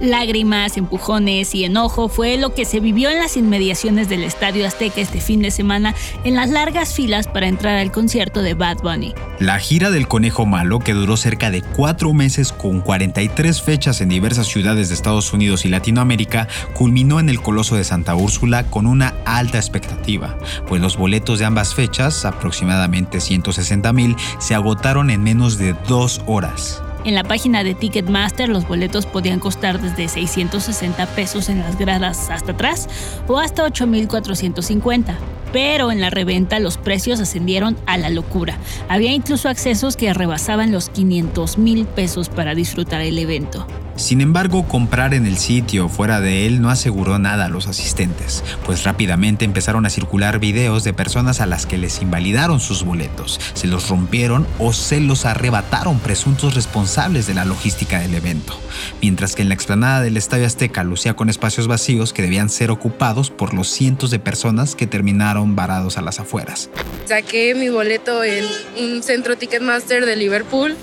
[0.00, 5.00] Lágrimas, empujones y enojo fue lo que se vivió en las inmediaciones del Estadio Azteca
[5.00, 5.94] este fin de semana
[6.24, 9.14] en las largas filas para entrar al concierto de Bad Bunny.
[9.38, 14.10] La gira del Conejo Malo, que duró cerca de cuatro meses con 43 fechas en
[14.10, 18.86] diversas ciudades de Estados Unidos y Latinoamérica, culminó en el Coloso de Santa Úrsula con
[18.86, 20.36] una alta expectativa,
[20.68, 26.20] pues los boletos de ambas fechas, aproximadamente 160 mil, se agotaron en menos de dos
[26.26, 26.82] horas.
[27.06, 32.30] En la página de Ticketmaster los boletos podían costar desde 660 pesos en las gradas
[32.30, 32.88] hasta atrás
[33.28, 35.14] o hasta 8.450
[35.52, 38.58] pero en la reventa los precios ascendieron a la locura.
[38.88, 43.66] Había incluso accesos que rebasaban los 500 mil pesos para disfrutar el evento.
[43.96, 48.44] Sin embargo, comprar en el sitio fuera de él no aseguró nada a los asistentes,
[48.66, 53.40] pues rápidamente empezaron a circular videos de personas a las que les invalidaron sus boletos,
[53.54, 58.60] se los rompieron o se los arrebataron presuntos responsables de la logística del evento,
[59.00, 62.70] mientras que en la explanada del Estadio Azteca lucía con espacios vacíos que debían ser
[62.70, 66.68] ocupados por los cientos de personas que terminaron varados a las afueras.
[67.06, 68.44] Saqué mi boleto en
[68.78, 70.76] un centro Ticketmaster de Liverpool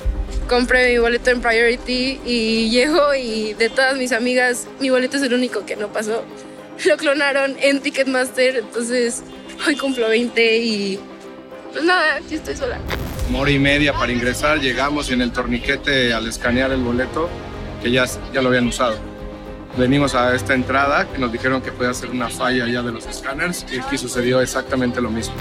[0.47, 5.23] compré mi boleto en Priority y llego y de todas mis amigas, mi boleto es
[5.23, 6.23] el único que no pasó.
[6.85, 9.23] Lo clonaron en Ticketmaster, entonces
[9.67, 10.99] hoy cumplo 20 y
[11.71, 12.79] pues nada, aquí estoy sola.
[13.29, 17.29] Una hora y media para ingresar, llegamos y en el torniquete al escanear el boleto,
[17.81, 18.97] que ya, ya lo habían usado.
[19.77, 23.07] Venimos a esta entrada que nos dijeron que podía ser una falla ya de los
[23.07, 25.33] escáneres y aquí sucedió exactamente lo mismo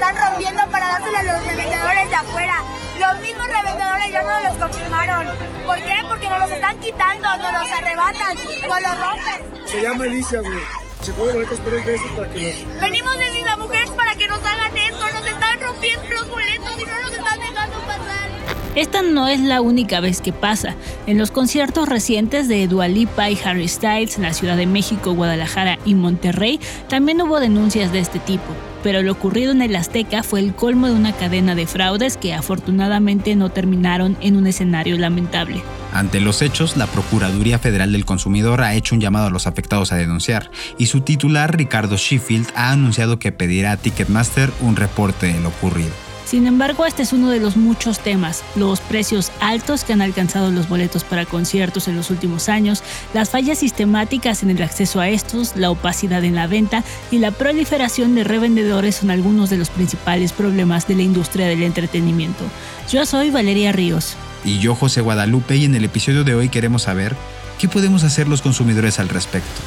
[0.00, 2.64] están rompiendo para dárselo a los revendedores de afuera.
[2.98, 5.26] Los mismos revendedores ya no los confirmaron.
[5.66, 5.96] ¿Por qué?
[6.08, 8.34] Porque nos los están quitando, nos los arrebatan,
[8.66, 9.66] nos los rompen.
[9.66, 10.58] Se llama Alicia, güey.
[11.02, 12.80] Se puede boletos, pero es para que nos...
[12.80, 15.04] Venimos de la mujeres para que nos hagan esto.
[15.12, 18.30] Nos están rompiendo los boletos y no nos están dejando pasar.
[18.76, 20.76] Esta no es la única vez que pasa.
[21.06, 25.12] En los conciertos recientes de Dua Lipa y Harry Styles en la Ciudad de México,
[25.12, 30.22] Guadalajara y Monterrey también hubo denuncias de este tipo pero lo ocurrido en el Azteca
[30.22, 34.98] fue el colmo de una cadena de fraudes que afortunadamente no terminaron en un escenario
[34.98, 35.62] lamentable.
[35.92, 39.92] Ante los hechos, la Procuraduría Federal del Consumidor ha hecho un llamado a los afectados
[39.92, 45.32] a denunciar, y su titular, Ricardo Sheffield, ha anunciado que pedirá a Ticketmaster un reporte
[45.32, 46.09] de lo ocurrido.
[46.30, 50.52] Sin embargo, este es uno de los muchos temas, los precios altos que han alcanzado
[50.52, 55.08] los boletos para conciertos en los últimos años, las fallas sistemáticas en el acceso a
[55.08, 59.70] estos, la opacidad en la venta y la proliferación de revendedores son algunos de los
[59.70, 62.44] principales problemas de la industria del entretenimiento.
[62.88, 64.14] Yo soy Valeria Ríos.
[64.44, 67.16] Y yo José Guadalupe y en el episodio de hoy queremos saber
[67.58, 69.60] qué podemos hacer los consumidores al respecto.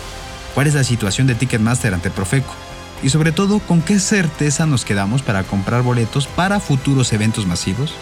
[0.53, 2.55] ¿Cuál es la situación de Ticketmaster ante Profeco?
[3.03, 7.93] Y sobre todo, ¿con qué certeza nos quedamos para comprar boletos para futuros eventos masivos?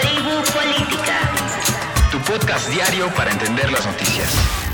[0.00, 1.30] Tribu Política.
[2.10, 4.65] Tu podcast diario para entender las noticias.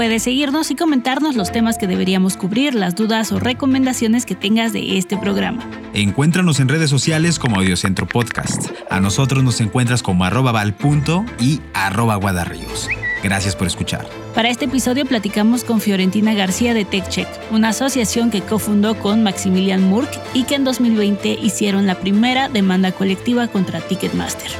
[0.00, 4.72] Puedes seguirnos y comentarnos los temas que deberíamos cubrir, las dudas o recomendaciones que tengas
[4.72, 5.62] de este programa.
[5.92, 8.70] Encuéntranos en redes sociales como Audiocentro Podcast.
[8.88, 12.88] A nosotros nos encuentras como arroba valpunto y arroba guadarríos.
[13.22, 14.08] Gracias por escuchar.
[14.34, 19.84] Para este episodio platicamos con Fiorentina García de TechCheck, una asociación que cofundó con Maximilian
[19.84, 24.50] Murk y que en 2020 hicieron la primera demanda colectiva contra Ticketmaster.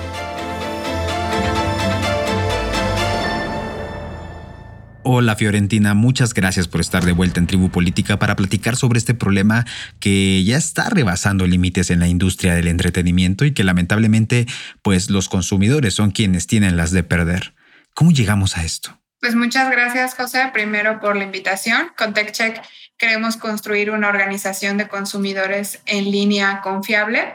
[5.13, 9.13] Hola Fiorentina, muchas gracias por estar de vuelta en Tribu Política para platicar sobre este
[9.13, 9.67] problema
[9.99, 14.47] que ya está rebasando límites en la industria del entretenimiento y que lamentablemente
[14.83, 17.55] pues los consumidores son quienes tienen las de perder.
[17.93, 19.01] ¿Cómo llegamos a esto?
[19.21, 21.91] Pues muchas gracias José, primero por la invitación.
[21.99, 22.63] Con TechCheck
[22.97, 27.35] queremos construir una organización de consumidores en línea confiable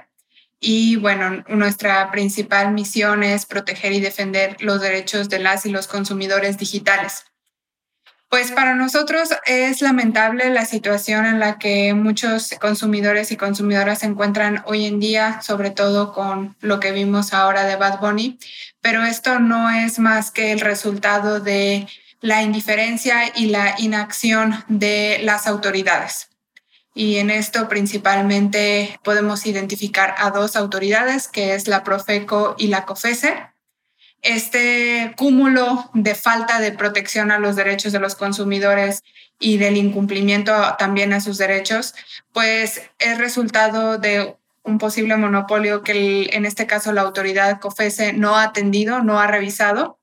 [0.62, 5.88] y bueno, nuestra principal misión es proteger y defender los derechos de las y los
[5.88, 7.26] consumidores digitales.
[8.30, 14.08] Pues para nosotros es lamentable la situación en la que muchos consumidores y consumidoras se
[14.08, 18.38] encuentran hoy en día, sobre todo con lo que vimos ahora de Bad Bunny,
[18.82, 21.88] pero esto no es más que el resultado de
[22.20, 26.30] la indiferencia y la inacción de las autoridades.
[26.96, 32.86] Y en esto principalmente podemos identificar a dos autoridades, que es la Profeco y la
[32.86, 33.36] COFESE,
[34.26, 39.04] este cúmulo de falta de protección a los derechos de los consumidores
[39.40, 41.94] y del incumplimiento también a sus derechos,
[42.34, 48.36] pues es resultado de un posible monopolio que en este caso la autoridad COFESE no
[48.36, 50.00] ha atendido, no ha revisado.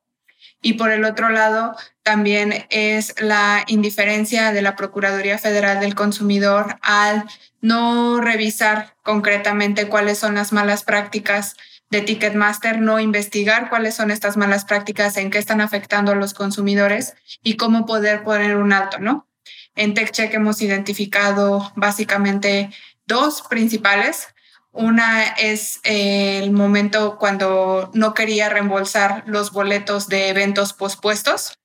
[0.65, 6.79] Y por el otro lado, también es la indiferencia de la Procuraduría Federal del Consumidor
[6.83, 7.25] al
[7.61, 11.57] no revisar concretamente cuáles son las malas prácticas
[11.93, 16.33] de Ticketmaster no investigar cuáles son estas malas prácticas, en qué están afectando a los
[16.33, 17.13] consumidores
[17.45, 19.29] y cómo poder poner un alto, ¿no?
[19.77, 22.71] En TechCheck hemos identificado básicamente
[23.07, 24.29] dos principales.
[24.71, 31.59] Una es el momento cuando no quería reembolsar los boletos de eventos pospuestos.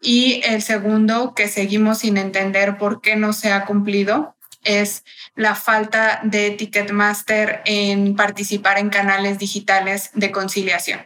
[0.00, 5.04] Y el segundo, que seguimos sin entender por qué no se ha cumplido, es
[5.34, 11.00] la falta de Ticketmaster en participar en canales digitales de conciliación.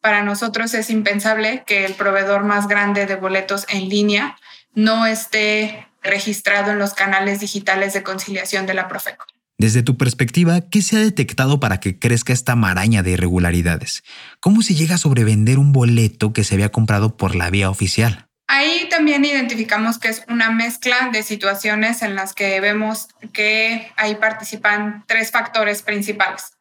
[0.00, 4.36] Para nosotros es impensable que el proveedor más grande de boletos en línea
[4.74, 9.26] no esté registrado en los canales digitales de conciliación de la Profeco.
[9.58, 14.04] Desde tu perspectiva, ¿qué se ha detectado para que crezca esta maraña de irregularidades?
[14.38, 18.27] ¿Cómo se llega a sobrevender un boleto que se había comprado por la vía oficial?
[18.50, 24.14] Ahí también identificamos que es una mezcla de situaciones en las que vemos que ahí
[24.14, 26.54] participan tres factores principales.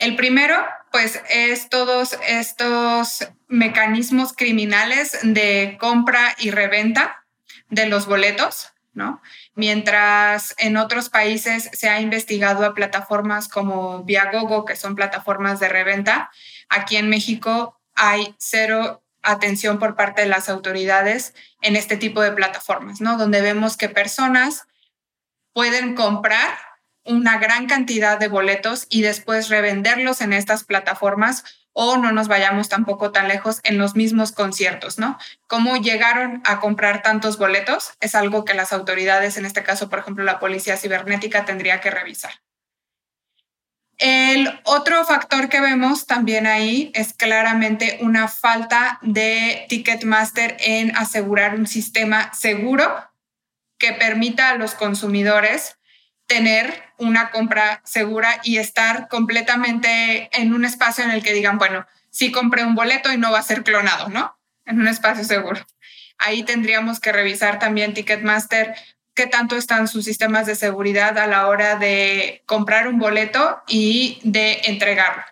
[0.00, 0.56] El primero,
[0.90, 7.24] pues, es todos estos mecanismos criminales de compra y reventa
[7.68, 9.22] de los boletos, ¿no?
[9.54, 15.68] Mientras en otros países se ha investigado a plataformas como Viagogo, que son plataformas de
[15.68, 16.32] reventa,
[16.68, 22.32] aquí en México hay cero atención por parte de las autoridades en este tipo de
[22.32, 23.16] plataformas, ¿no?
[23.16, 24.66] Donde vemos que personas
[25.52, 26.56] pueden comprar
[27.04, 32.68] una gran cantidad de boletos y después revenderlos en estas plataformas o no nos vayamos
[32.68, 35.18] tampoco tan lejos en los mismos conciertos, ¿no?
[35.46, 37.92] ¿Cómo llegaron a comprar tantos boletos?
[38.00, 41.90] Es algo que las autoridades, en este caso, por ejemplo, la Policía Cibernética, tendría que
[41.90, 42.32] revisar.
[44.00, 51.54] El otro factor que vemos también ahí es claramente una falta de Ticketmaster en asegurar
[51.54, 53.12] un sistema seguro
[53.76, 55.76] que permita a los consumidores
[56.26, 61.86] tener una compra segura y estar completamente en un espacio en el que digan, bueno,
[62.08, 64.34] sí compré un boleto y no va a ser clonado, ¿no?
[64.64, 65.60] En un espacio seguro.
[66.16, 68.74] Ahí tendríamos que revisar también Ticketmaster
[69.26, 74.60] tanto están sus sistemas de seguridad a la hora de comprar un boleto y de
[74.64, 75.22] entregarlo.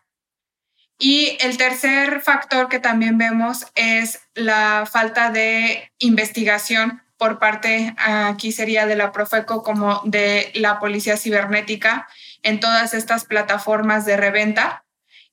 [0.98, 8.52] Y el tercer factor que también vemos es la falta de investigación por parte, aquí
[8.52, 12.06] sería de la Profeco como de la Policía Cibernética,
[12.42, 14.84] en todas estas plataformas de reventa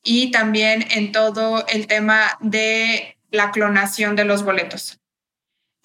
[0.03, 4.99] y también en todo el tema de la clonación de los boletos.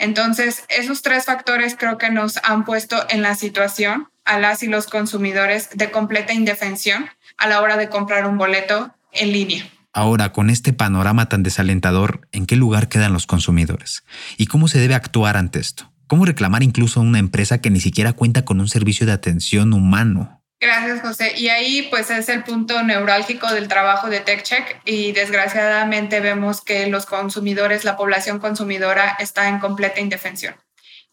[0.00, 4.66] Entonces, esos tres factores creo que nos han puesto en la situación a las y
[4.66, 9.68] los consumidores de completa indefensión a la hora de comprar un boleto en línea.
[9.92, 14.02] Ahora, con este panorama tan desalentador, ¿en qué lugar quedan los consumidores?
[14.38, 15.92] ¿Y cómo se debe actuar ante esto?
[16.06, 19.74] ¿Cómo reclamar incluso a una empresa que ni siquiera cuenta con un servicio de atención
[19.74, 20.39] humano?
[20.60, 21.32] Gracias, José.
[21.38, 26.86] Y ahí pues es el punto neurálgico del trabajo de TechCheck y desgraciadamente vemos que
[26.86, 30.54] los consumidores, la población consumidora está en completa indefensión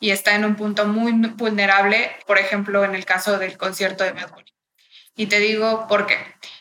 [0.01, 4.11] y está en un punto muy vulnerable, por ejemplo, en el caso del concierto de
[4.11, 4.31] Bad.
[5.15, 6.17] Y te digo por qué.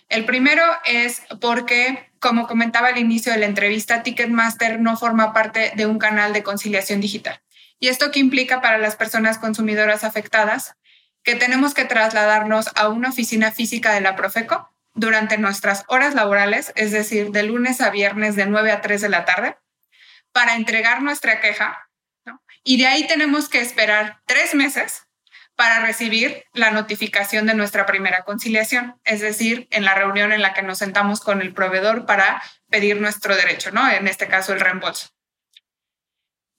[0.08, 5.72] El primero es porque, como comentaba al inicio de la entrevista, Ticketmaster no forma parte
[5.74, 7.42] de un canal de conciliación digital.
[7.80, 10.76] ¿Y esto qué implica para las personas consumidoras afectadas?
[11.26, 16.72] Que tenemos que trasladarnos a una oficina física de la Profeco durante nuestras horas laborales,
[16.76, 19.58] es decir, de lunes a viernes de 9 a 3 de la tarde,
[20.32, 21.90] para entregar nuestra queja
[22.62, 25.06] Y de ahí tenemos que esperar tres meses
[25.56, 30.54] para recibir la notificación de nuestra primera conciliación, es decir, en la reunión en la
[30.54, 32.40] que nos sentamos con el proveedor para
[32.70, 33.88] pedir nuestro derecho, ¿no?
[33.90, 35.08] En este caso, el reembolso.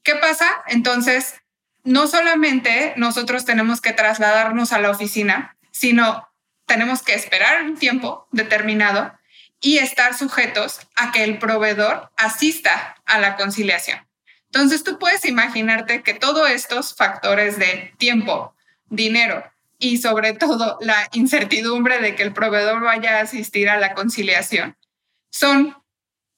[0.03, 0.63] ¿Qué pasa?
[0.67, 1.41] Entonces,
[1.87, 6.27] no solamente nosotros tenemos que trasladarnos a la oficina, sino
[6.65, 9.13] tenemos que esperar un tiempo determinado
[9.61, 14.05] y estar sujetos a que el proveedor asista a la conciliación.
[14.47, 18.53] Entonces, tú puedes imaginarte que todos estos factores de tiempo,
[18.89, 19.45] dinero
[19.79, 24.75] y sobre todo la incertidumbre de que el proveedor vaya a asistir a la conciliación
[25.29, 25.77] son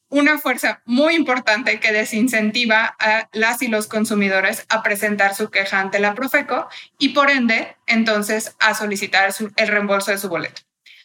[0.10, 5.80] una fuerza muy importante que desincentiva a las y los consumidores a presentar su queja
[5.80, 10.62] ante la Profeco y por ende entonces a solicitar el reembolso de su boleto.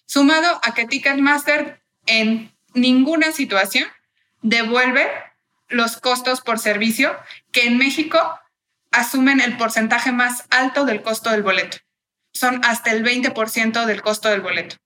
[0.07, 3.89] Sumado a que Ticketmaster en ninguna situación
[4.43, 5.07] devuelve
[5.69, 7.17] los costos por servicio
[7.53, 8.39] que en México
[8.91, 11.79] asumen el porcentaje más alto del costo del boleto.
[12.33, 14.77] Son hasta el 20% del costo del boleto.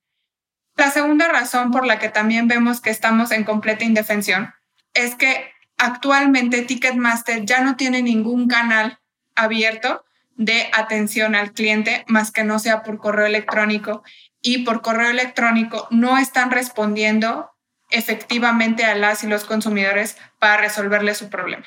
[0.78, 4.54] La segunda razón por la que también vemos que estamos en completa indefensión
[4.94, 9.00] es que actualmente Ticketmaster ya no tiene ningún canal
[9.34, 10.04] abierto
[10.36, 14.04] de atención al cliente más que no sea por correo electrónico.
[14.40, 17.50] Y por correo electrónico no están respondiendo
[17.90, 21.66] efectivamente a las y los consumidores para resolverle su problema.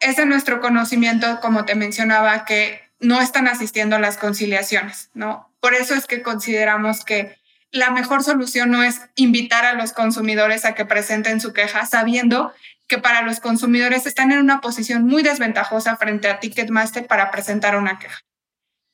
[0.00, 5.50] Es de nuestro conocimiento, como te mencionaba, que no están asistiendo a las conciliaciones, ¿no?
[5.60, 7.39] Por eso es que consideramos que
[7.72, 12.52] la mejor solución no es invitar a los consumidores a que presenten su queja, sabiendo
[12.88, 17.76] que para los consumidores están en una posición muy desventajosa frente a Ticketmaster para presentar
[17.76, 18.20] una queja.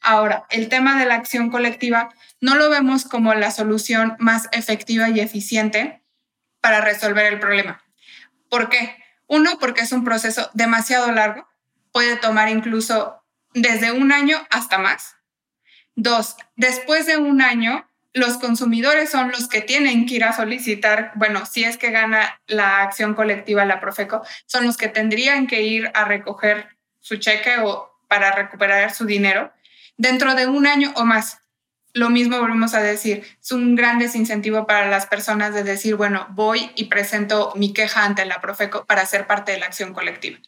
[0.00, 5.09] Ahora, el tema de la acción colectiva no lo vemos como la solución más efectiva
[5.09, 6.02] y eficiente
[6.61, 7.83] para resolver el problema.
[8.50, 8.97] ¿Por qué?
[9.26, 11.49] Uno, porque es un proceso demasiado largo,
[11.92, 13.23] puede tomar incluso
[13.54, 15.16] desde un año hasta más.
[15.95, 21.13] Dos, después de un año, los consumidores son los que tienen que ir a solicitar,
[21.17, 25.61] bueno, si es que gana la acción colectiva la Profeco, son los que tendrían que
[25.61, 29.53] ir a recoger su cheque o para recuperar su dinero
[29.99, 31.41] dentro de un año o más
[31.93, 36.27] lo mismo volvemos a decir, es un gran desincentivo para las personas de decir, bueno,
[36.31, 40.39] voy y presento mi queja ante la Profeco para ser parte de la acción colectiva.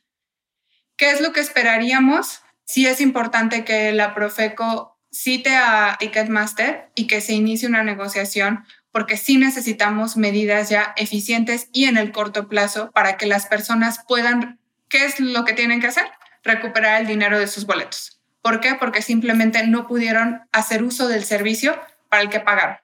[0.98, 2.42] ¿Qué es lo que esperaríamos?
[2.64, 8.64] Sí es importante que la Profeco cite a Ticketmaster y que se inicie una negociación
[8.92, 14.00] porque sí necesitamos medidas ya eficientes y en el corto plazo para que las personas
[14.06, 16.06] puedan, ¿qué es lo que tienen que hacer?
[16.42, 18.20] Recuperar el dinero de sus boletos.
[18.42, 18.74] ¿Por qué?
[18.74, 22.78] Porque simplemente no pudieron hacer uso del servicio para el que pagaron.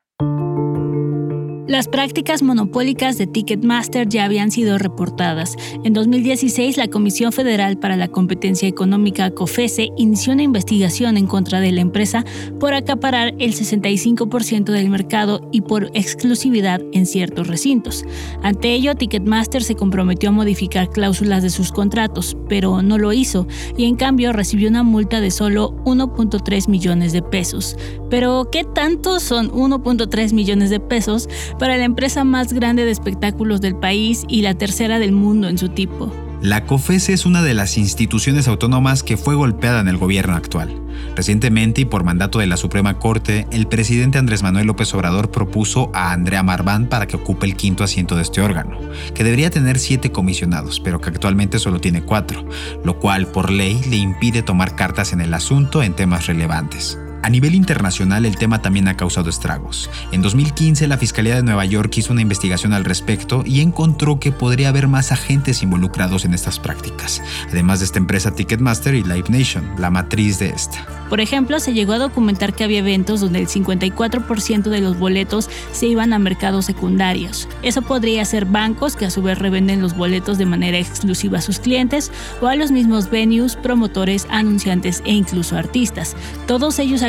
[1.66, 5.56] Las prácticas monopólicas de Ticketmaster ya habían sido reportadas.
[5.82, 11.60] En 2016, la Comisión Federal para la Competencia Económica, COFESE, inició una investigación en contra
[11.60, 12.22] de la empresa
[12.60, 18.04] por acaparar el 65% del mercado y por exclusividad en ciertos recintos.
[18.42, 23.46] Ante ello, Ticketmaster se comprometió a modificar cláusulas de sus contratos, pero no lo hizo
[23.78, 27.74] y en cambio recibió una multa de solo 1.3 millones de pesos.
[28.10, 31.26] Pero, ¿qué tanto son 1.3 millones de pesos?
[31.58, 35.58] Para la empresa más grande de espectáculos del país y la tercera del mundo en
[35.58, 36.12] su tipo.
[36.44, 40.78] La COFESE es una de las instituciones autónomas que fue golpeada en el gobierno actual.
[41.16, 45.90] Recientemente y por mandato de la Suprema Corte, el presidente Andrés Manuel López Obrador propuso
[45.94, 48.78] a Andrea Marván para que ocupe el quinto asiento de este órgano,
[49.14, 52.44] que debería tener siete comisionados, pero que actualmente solo tiene cuatro,
[52.84, 56.98] lo cual por ley le impide tomar cartas en el asunto en temas relevantes.
[57.24, 59.88] A nivel internacional el tema también ha causado estragos.
[60.12, 64.30] En 2015 la Fiscalía de Nueva York hizo una investigación al respecto y encontró que
[64.30, 69.30] podría haber más agentes involucrados en estas prácticas, además de esta empresa Ticketmaster y Live
[69.30, 70.86] Nation, la matriz de esta.
[71.14, 75.48] Por ejemplo, se llegó a documentar que había eventos donde el 54% de los boletos
[75.70, 77.48] se iban a mercados secundarios.
[77.62, 81.40] Eso podría ser bancos que a su vez revenden los boletos de manera exclusiva a
[81.40, 86.16] sus clientes o a los mismos venues, promotores, anunciantes e incluso artistas.
[86.48, 87.04] Todos ellos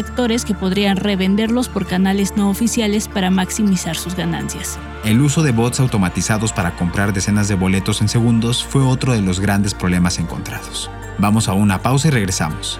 [0.45, 4.77] que podrían revenderlos por canales no oficiales para maximizar sus ganancias.
[5.03, 9.23] El uso de bots automatizados para comprar decenas de boletos en segundos fue otro de
[9.23, 10.91] los grandes problemas encontrados.
[11.17, 12.79] Vamos a una pausa y regresamos.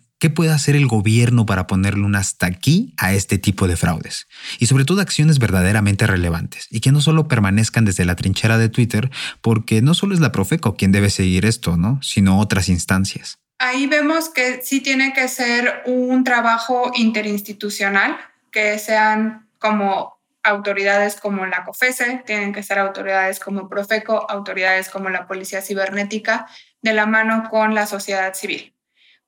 [0.21, 4.27] ¿Qué puede hacer el gobierno para ponerle un hasta aquí a este tipo de fraudes?
[4.59, 8.69] Y sobre todo acciones verdaderamente relevantes y que no solo permanezcan desde la trinchera de
[8.69, 9.09] Twitter,
[9.41, 11.99] porque no solo es la Profeco quien debe seguir esto, ¿no?
[12.03, 13.39] Sino otras instancias.
[13.57, 18.15] Ahí vemos que sí tiene que ser un trabajo interinstitucional,
[18.51, 25.09] que sean como autoridades como la COFESE, tienen que ser autoridades como Profeco, autoridades como
[25.09, 26.45] la Policía Cibernética,
[26.83, 28.75] de la mano con la sociedad civil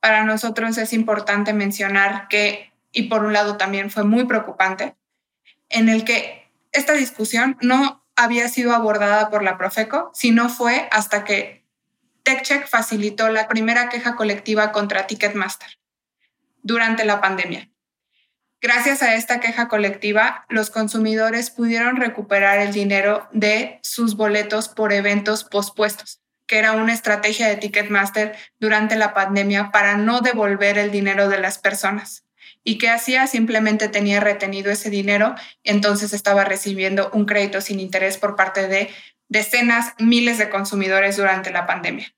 [0.04, 4.98] para nosotros es importante mencionar que, y por un lado también fue muy preocupante,
[5.70, 11.24] en el que esta discusión no había sido abordada por la Profeco, sino fue hasta
[11.24, 11.64] que
[12.24, 15.80] TechCheck facilitó la primera queja colectiva contra Ticketmaster
[16.64, 17.70] durante la pandemia.
[18.60, 24.92] Gracias a esta queja colectiva, los consumidores pudieron recuperar el dinero de sus boletos por
[24.92, 30.92] eventos pospuestos que era una estrategia de Ticketmaster durante la pandemia para no devolver el
[30.92, 32.26] dinero de las personas.
[32.64, 33.28] ¿Y qué hacía?
[33.28, 38.90] Simplemente tenía retenido ese dinero, entonces estaba recibiendo un crédito sin interés por parte de
[39.28, 42.14] decenas, miles de consumidores durante la pandemia.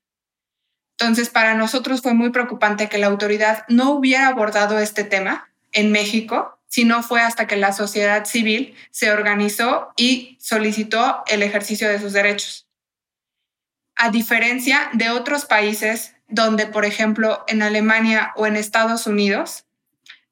[0.98, 5.92] Entonces, para nosotros fue muy preocupante que la autoridad no hubiera abordado este tema en
[5.92, 12.00] México, sino fue hasta que la sociedad civil se organizó y solicitó el ejercicio de
[12.00, 12.65] sus derechos
[13.96, 19.64] a diferencia de otros países donde, por ejemplo, en Alemania o en Estados Unidos,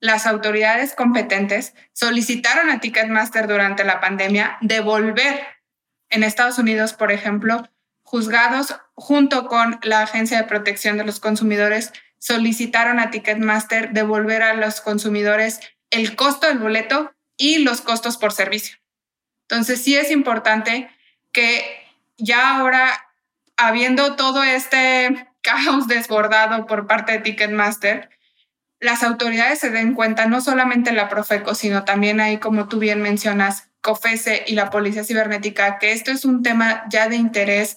[0.00, 5.46] las autoridades competentes solicitaron a Ticketmaster durante la pandemia devolver
[6.10, 7.68] en Estados Unidos, por ejemplo,
[8.02, 14.54] juzgados junto con la Agencia de Protección de los Consumidores solicitaron a Ticketmaster devolver a
[14.54, 18.76] los consumidores el costo del boleto y los costos por servicio.
[19.42, 20.90] Entonces sí es importante
[21.32, 21.64] que
[22.16, 23.03] ya ahora
[23.56, 28.10] habiendo todo este caos desbordado por parte de Ticketmaster,
[28.80, 33.00] las autoridades se den cuenta, no solamente la Profeco, sino también ahí, como tú bien
[33.00, 37.76] mencionas, COFESE y la Policía Cibernética, que esto es un tema ya de interés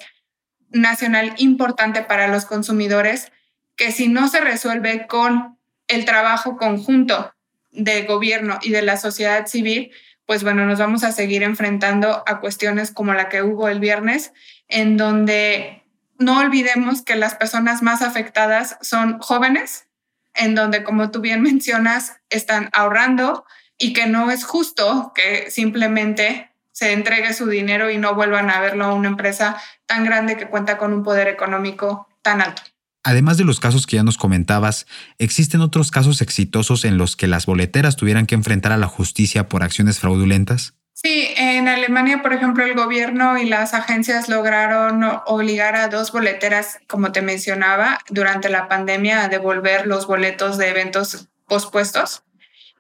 [0.69, 3.32] nacional importante para los consumidores,
[3.75, 7.34] que si no se resuelve con el trabajo conjunto
[7.71, 9.91] del gobierno y de la sociedad civil,
[10.25, 14.34] pues bueno, nos vamos a seguir enfrentando a cuestiones como la que hubo el viernes
[14.67, 15.84] en donde
[16.19, 19.88] no olvidemos que las personas más afectadas son jóvenes,
[20.34, 23.45] en donde, como tú bien mencionas, están ahorrando
[23.77, 28.60] y que no es justo que simplemente se entregue su dinero y no vuelvan a
[28.60, 32.62] verlo a una empresa tan grande que cuenta con un poder económico tan alto.
[33.03, 34.86] Además de los casos que ya nos comentabas,
[35.17, 39.47] ¿existen otros casos exitosos en los que las boleteras tuvieran que enfrentar a la justicia
[39.47, 40.73] por acciones fraudulentas?
[40.99, 46.79] Sí, en Alemania, por ejemplo, el gobierno y las agencias lograron obligar a dos boleteras,
[46.88, 52.23] como te mencionaba, durante la pandemia a devolver los boletos de eventos pospuestos.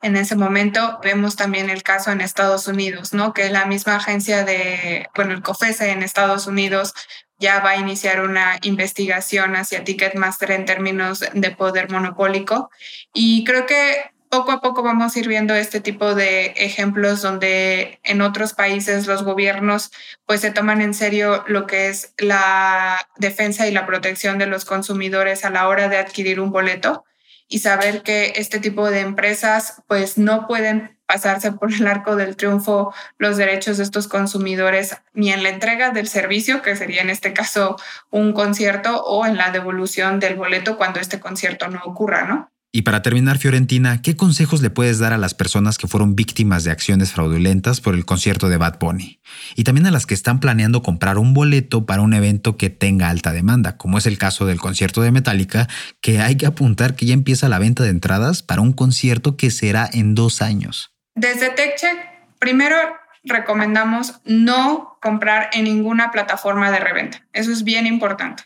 [0.01, 3.35] En ese momento vemos también el caso en Estados Unidos, ¿no?
[3.35, 6.95] Que la misma agencia de, bueno, el COFESE en Estados Unidos
[7.37, 12.71] ya va a iniciar una investigación hacia Ticketmaster en términos de poder monopólico.
[13.13, 17.99] Y creo que poco a poco vamos a ir viendo este tipo de ejemplos donde
[18.03, 19.91] en otros países los gobiernos
[20.25, 24.65] pues se toman en serio lo que es la defensa y la protección de los
[24.65, 27.05] consumidores a la hora de adquirir un boleto
[27.47, 32.35] y saber que este tipo de empresas pues no pueden pasarse por el arco del
[32.35, 37.09] triunfo los derechos de estos consumidores ni en la entrega del servicio, que sería en
[37.09, 37.77] este caso
[38.11, 42.51] un concierto, o en la devolución del boleto cuando este concierto no ocurra, ¿no?
[42.77, 46.63] Y para terminar, Fiorentina, ¿qué consejos le puedes dar a las personas que fueron víctimas
[46.63, 49.19] de acciones fraudulentas por el concierto de Bad Bunny?
[49.55, 53.09] Y también a las que están planeando comprar un boleto para un evento que tenga
[53.09, 55.67] alta demanda, como es el caso del concierto de Metallica,
[56.01, 59.49] que hay que apuntar que ya empieza la venta de entradas para un concierto que
[59.49, 60.93] será en dos años.
[61.15, 61.97] Desde TechCheck,
[62.37, 62.77] primero
[63.23, 67.25] recomendamos no comprar en ninguna plataforma de reventa.
[67.33, 68.43] Eso es bien importante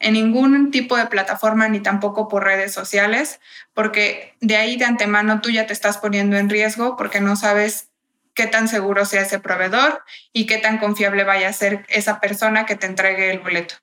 [0.00, 3.38] en ningún tipo de plataforma ni tampoco por redes sociales,
[3.74, 7.90] porque de ahí de antemano tú ya te estás poniendo en riesgo porque no sabes
[8.34, 12.64] qué tan seguro sea ese proveedor y qué tan confiable vaya a ser esa persona
[12.66, 13.74] que te entregue el boleto.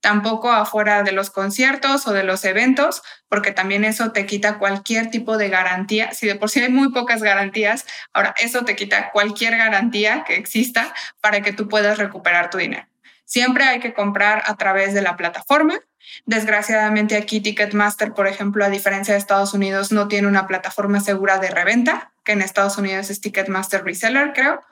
[0.00, 5.10] tampoco afuera de los conciertos o de los eventos, porque también eso te quita cualquier
[5.10, 6.12] tipo de garantía.
[6.12, 10.36] Si de por sí hay muy pocas garantías, ahora eso te quita cualquier garantía que
[10.36, 12.86] exista para que tú puedas recuperar tu dinero.
[13.28, 15.78] Siempre hay que comprar a través de la plataforma.
[16.24, 21.36] Desgraciadamente aquí Ticketmaster, por ejemplo, a diferencia de Estados Unidos, no tiene una plataforma segura
[21.36, 24.62] de reventa, que en Estados Unidos es Ticketmaster Reseller, creo.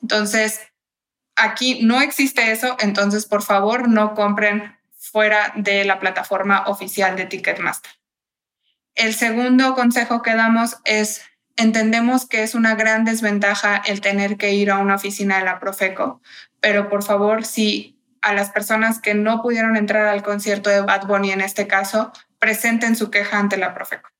[0.00, 0.62] Entonces,
[1.36, 7.26] aquí no existe eso, entonces por favor no compren fuera de la plataforma oficial de
[7.26, 7.92] Ticketmaster.
[8.94, 11.20] El segundo consejo que damos es,
[11.56, 15.60] entendemos que es una gran desventaja el tener que ir a una oficina de la
[15.60, 16.22] Profeco,
[16.60, 21.06] pero por favor, si a las personas que no pudieron entrar al concierto de Bad
[21.06, 24.10] Bunny en este caso, presenten su queja ante la Profeco.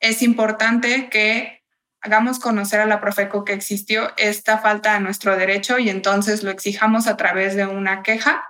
[0.00, 1.62] Es importante que
[2.00, 6.50] hagamos conocer a la Profeco que existió esta falta a nuestro derecho y entonces lo
[6.50, 8.44] exijamos a través de una queja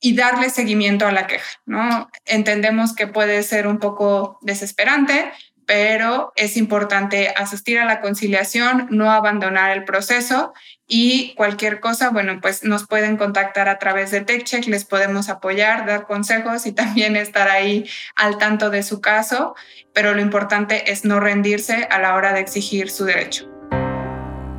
[0.00, 2.08] y darle seguimiento a la queja, ¿no?
[2.24, 5.32] Entendemos que puede ser un poco desesperante,
[5.66, 10.54] pero es importante asistir a la conciliación, no abandonar el proceso
[10.86, 15.84] y cualquier cosa, bueno, pues nos pueden contactar a través de TechCheck, les podemos apoyar,
[15.84, 19.56] dar consejos y también estar ahí al tanto de su caso,
[19.92, 23.55] pero lo importante es no rendirse a la hora de exigir su derecho.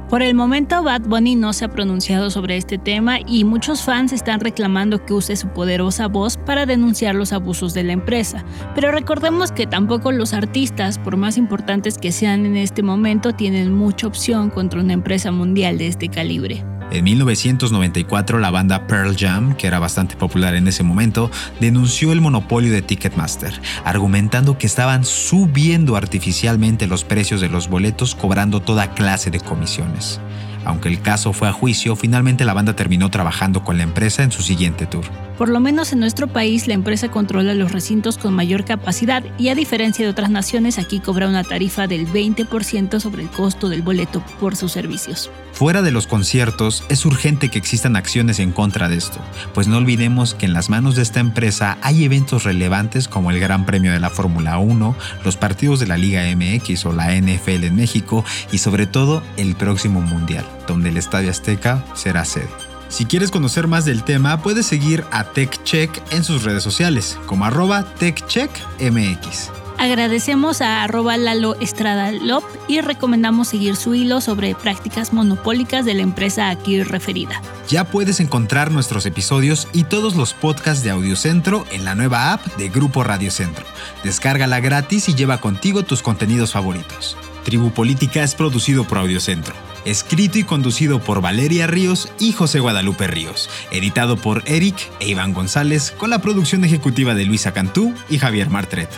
[0.09, 4.13] Por el momento, Bad Bunny no se ha pronunciado sobre este tema y muchos fans
[4.13, 8.45] están reclamando que use su poderosa voz para denunciar los abusos de la empresa.
[8.73, 13.73] Pero recordemos que tampoco los artistas, por más importantes que sean en este momento, tienen
[13.73, 16.63] mucha opción contra una empresa mundial de este calibre.
[16.89, 22.21] En 1994, la banda Pearl Jam, que era bastante popular en ese momento, denunció el
[22.21, 28.93] monopolio de Ticketmaster, argumentando que estaban subiendo artificialmente los precios de los boletos cobrando toda
[28.93, 30.21] clase de comisiones.
[30.63, 34.31] Aunque el caso fue a juicio, finalmente la banda terminó trabajando con la empresa en
[34.31, 35.26] su siguiente tour.
[35.37, 39.49] Por lo menos en nuestro país la empresa controla los recintos con mayor capacidad y
[39.49, 43.83] a diferencia de otras naciones aquí cobra una tarifa del 20% sobre el costo del
[43.83, 45.29] boleto por sus servicios.
[45.53, 49.19] Fuera de los conciertos, es urgente que existan acciones en contra de esto,
[49.53, 53.39] pues no olvidemos que en las manos de esta empresa hay eventos relevantes como el
[53.39, 57.63] Gran Premio de la Fórmula 1, los partidos de la Liga MX o la NFL
[57.63, 62.66] en México y sobre todo el próximo Mundial, donde el Estadio Azteca será sede.
[62.89, 67.45] Si quieres conocer más del tema, puedes seguir a TechCheck en sus redes sociales, como
[67.45, 69.51] arroba TechCheckMX.
[69.77, 75.93] Agradecemos a arroba Lalo Estrada Lop y recomendamos seguir su hilo sobre prácticas monopólicas de
[75.93, 77.41] la empresa aquí referida.
[77.67, 82.43] Ya puedes encontrar nuestros episodios y todos los podcasts de Audiocentro en la nueva app
[82.57, 83.65] de Grupo Radio Centro.
[84.03, 87.15] Descárgala gratis y lleva contigo tus contenidos favoritos.
[87.43, 89.53] Tribu Política es producido por Audiocentro.
[89.87, 93.49] Escrito y conducido por Valeria Ríos y José Guadalupe Ríos.
[93.71, 98.49] Editado por Eric e Iván González con la producción ejecutiva de Luisa Cantú y Javier
[98.49, 98.89] Martret.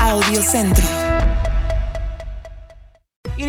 [0.00, 0.84] Audiocentro.
[0.90, 1.17] It